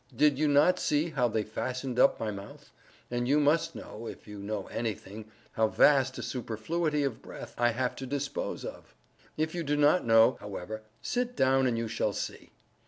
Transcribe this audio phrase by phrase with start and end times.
[0.15, 4.39] Did you not see how they had fastened up my mouth—and you must know—if you
[4.39, 8.95] know any thing—how vast a superfluity of breath I have to dispose of!
[9.37, 12.49] If you do not know, however, sit down and you shall see.